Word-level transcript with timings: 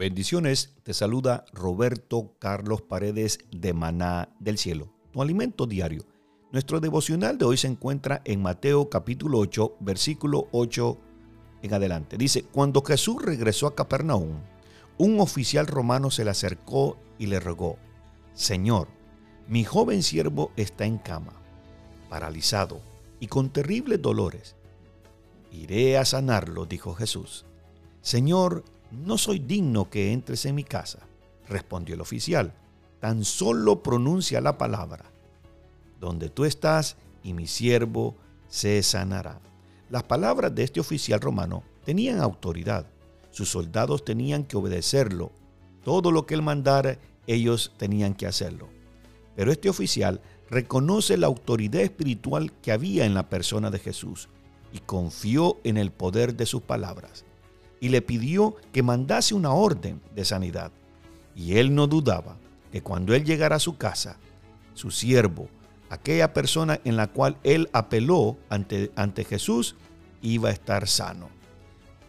Bendiciones, 0.00 0.72
te 0.82 0.94
saluda 0.94 1.44
Roberto 1.52 2.34
Carlos 2.38 2.80
Paredes 2.80 3.38
de 3.52 3.74
Maná 3.74 4.34
del 4.40 4.56
Cielo, 4.56 4.94
tu 5.12 5.20
alimento 5.20 5.66
diario. 5.66 6.06
Nuestro 6.52 6.80
devocional 6.80 7.36
de 7.36 7.44
hoy 7.44 7.58
se 7.58 7.66
encuentra 7.66 8.22
en 8.24 8.40
Mateo 8.40 8.88
capítulo 8.88 9.38
8, 9.40 9.76
versículo 9.80 10.48
8 10.52 10.96
en 11.60 11.74
adelante. 11.74 12.16
Dice, 12.16 12.44
cuando 12.44 12.80
Jesús 12.82 13.22
regresó 13.22 13.66
a 13.66 13.74
Capernaum, 13.74 14.40
un 14.96 15.20
oficial 15.20 15.66
romano 15.66 16.10
se 16.10 16.24
le 16.24 16.30
acercó 16.30 16.96
y 17.18 17.26
le 17.26 17.38
rogó, 17.38 17.76
Señor, 18.32 18.88
mi 19.48 19.64
joven 19.64 20.02
siervo 20.02 20.50
está 20.56 20.86
en 20.86 20.96
cama, 20.96 21.34
paralizado 22.08 22.80
y 23.20 23.26
con 23.26 23.50
terribles 23.50 24.00
dolores. 24.00 24.56
Iré 25.52 25.98
a 25.98 26.06
sanarlo, 26.06 26.64
dijo 26.64 26.94
Jesús. 26.94 27.44
Señor, 28.00 28.64
no 28.90 29.18
soy 29.18 29.38
digno 29.38 29.88
que 29.88 30.12
entres 30.12 30.44
en 30.46 30.54
mi 30.54 30.64
casa, 30.64 30.98
respondió 31.48 31.94
el 31.94 32.00
oficial. 32.00 32.52
Tan 33.00 33.24
solo 33.24 33.82
pronuncia 33.82 34.40
la 34.40 34.58
palabra. 34.58 35.04
Donde 36.00 36.28
tú 36.28 36.44
estás 36.44 36.96
y 37.22 37.32
mi 37.32 37.46
siervo 37.46 38.16
se 38.48 38.82
sanará. 38.82 39.40
Las 39.90 40.02
palabras 40.02 40.54
de 40.54 40.64
este 40.64 40.80
oficial 40.80 41.20
romano 41.20 41.62
tenían 41.84 42.20
autoridad. 42.20 42.86
Sus 43.30 43.48
soldados 43.48 44.04
tenían 44.04 44.44
que 44.44 44.56
obedecerlo. 44.56 45.32
Todo 45.84 46.10
lo 46.10 46.26
que 46.26 46.34
él 46.34 46.42
mandara, 46.42 46.98
ellos 47.26 47.72
tenían 47.76 48.14
que 48.14 48.26
hacerlo. 48.26 48.68
Pero 49.36 49.52
este 49.52 49.68
oficial 49.68 50.20
reconoce 50.50 51.16
la 51.16 51.28
autoridad 51.28 51.80
espiritual 51.80 52.52
que 52.60 52.72
había 52.72 53.06
en 53.06 53.14
la 53.14 53.28
persona 53.28 53.70
de 53.70 53.78
Jesús 53.78 54.28
y 54.72 54.80
confió 54.80 55.58
en 55.64 55.76
el 55.76 55.90
poder 55.90 56.36
de 56.36 56.46
sus 56.46 56.62
palabras 56.62 57.24
y 57.80 57.88
le 57.88 58.02
pidió 58.02 58.56
que 58.72 58.82
mandase 58.82 59.34
una 59.34 59.52
orden 59.52 60.00
de 60.14 60.24
sanidad. 60.24 60.70
Y 61.34 61.56
él 61.56 61.74
no 61.74 61.86
dudaba 61.86 62.36
que 62.70 62.82
cuando 62.82 63.14
él 63.14 63.24
llegara 63.24 63.56
a 63.56 63.60
su 63.60 63.76
casa, 63.76 64.18
su 64.74 64.90
siervo, 64.90 65.48
aquella 65.88 66.32
persona 66.32 66.80
en 66.84 66.96
la 66.96 67.08
cual 67.08 67.38
él 67.42 67.68
apeló 67.72 68.36
ante, 68.48 68.92
ante 68.94 69.24
Jesús, 69.24 69.76
iba 70.22 70.50
a 70.50 70.52
estar 70.52 70.86
sano. 70.86 71.30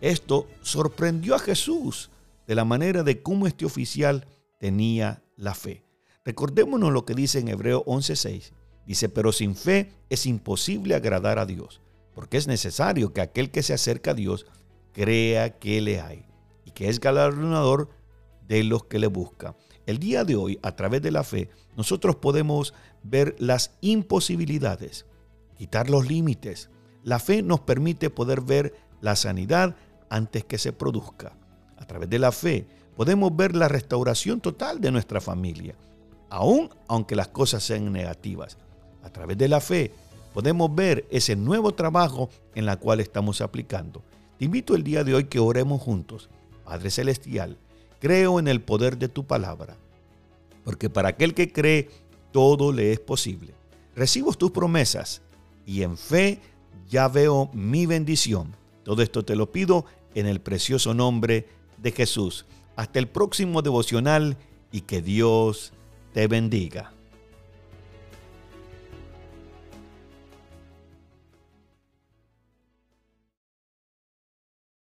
Esto 0.00 0.48
sorprendió 0.62 1.34
a 1.34 1.38
Jesús 1.38 2.10
de 2.46 2.54
la 2.54 2.64
manera 2.64 3.02
de 3.02 3.22
cómo 3.22 3.46
este 3.46 3.66
oficial 3.66 4.26
tenía 4.58 5.22
la 5.36 5.54
fe. 5.54 5.84
Recordémonos 6.24 6.92
lo 6.92 7.04
que 7.04 7.14
dice 7.14 7.38
en 7.38 7.48
Hebreo 7.48 7.84
11:6. 7.84 8.52
Dice, 8.86 9.08
pero 9.10 9.32
sin 9.32 9.54
fe 9.54 9.92
es 10.08 10.24
imposible 10.24 10.94
agradar 10.94 11.38
a 11.38 11.44
Dios, 11.44 11.82
porque 12.14 12.38
es 12.38 12.46
necesario 12.46 13.12
que 13.12 13.20
aquel 13.20 13.50
que 13.50 13.62
se 13.62 13.74
acerca 13.74 14.12
a 14.12 14.14
Dios 14.14 14.46
crea 14.98 15.56
que 15.60 15.80
le 15.80 16.00
hay 16.00 16.24
y 16.64 16.72
que 16.72 16.88
es 16.88 16.98
galardonador 16.98 17.88
de 18.48 18.64
los 18.64 18.86
que 18.86 18.98
le 18.98 19.06
buscan. 19.06 19.54
El 19.86 20.00
día 20.00 20.24
de 20.24 20.34
hoy, 20.34 20.58
a 20.60 20.74
través 20.74 21.02
de 21.02 21.12
la 21.12 21.22
fe, 21.22 21.50
nosotros 21.76 22.16
podemos 22.16 22.74
ver 23.04 23.36
las 23.38 23.70
imposibilidades, 23.80 25.06
quitar 25.56 25.88
los 25.88 26.08
límites. 26.08 26.68
La 27.04 27.20
fe 27.20 27.42
nos 27.42 27.60
permite 27.60 28.10
poder 28.10 28.40
ver 28.40 28.74
la 29.00 29.14
sanidad 29.14 29.76
antes 30.10 30.44
que 30.44 30.58
se 30.58 30.72
produzca. 30.72 31.38
A 31.76 31.86
través 31.86 32.10
de 32.10 32.18
la 32.18 32.32
fe 32.32 32.66
podemos 32.96 33.36
ver 33.36 33.54
la 33.54 33.68
restauración 33.68 34.40
total 34.40 34.80
de 34.80 34.90
nuestra 34.90 35.20
familia, 35.20 35.76
aun 36.28 36.70
aunque 36.88 37.14
las 37.14 37.28
cosas 37.28 37.62
sean 37.62 37.92
negativas. 37.92 38.58
A 39.04 39.10
través 39.10 39.38
de 39.38 39.46
la 39.46 39.60
fe 39.60 39.92
podemos 40.34 40.74
ver 40.74 41.06
ese 41.12 41.36
nuevo 41.36 41.72
trabajo 41.72 42.30
en 42.56 42.66
la 42.66 42.78
cual 42.78 42.98
estamos 42.98 43.40
aplicando. 43.40 44.02
Te 44.38 44.44
invito 44.44 44.76
el 44.76 44.84
día 44.84 45.02
de 45.02 45.14
hoy 45.14 45.24
que 45.24 45.40
oremos 45.40 45.82
juntos. 45.82 46.28
Padre 46.64 46.90
Celestial, 46.90 47.58
creo 47.98 48.38
en 48.38 48.46
el 48.46 48.60
poder 48.60 48.96
de 48.98 49.08
tu 49.08 49.26
palabra, 49.26 49.76
porque 50.64 50.88
para 50.88 51.08
aquel 51.08 51.34
que 51.34 51.52
cree, 51.52 51.90
todo 52.30 52.72
le 52.72 52.92
es 52.92 53.00
posible. 53.00 53.54
Recibo 53.96 54.32
tus 54.34 54.52
promesas 54.52 55.22
y 55.66 55.82
en 55.82 55.96
fe 55.96 56.40
ya 56.88 57.08
veo 57.08 57.50
mi 57.52 57.86
bendición. 57.86 58.54
Todo 58.84 59.02
esto 59.02 59.24
te 59.24 59.34
lo 59.34 59.50
pido 59.50 59.86
en 60.14 60.26
el 60.26 60.40
precioso 60.40 60.94
nombre 60.94 61.48
de 61.78 61.90
Jesús. 61.90 62.46
Hasta 62.76 63.00
el 63.00 63.08
próximo 63.08 63.60
devocional 63.60 64.36
y 64.70 64.82
que 64.82 65.02
Dios 65.02 65.72
te 66.12 66.28
bendiga. 66.28 66.92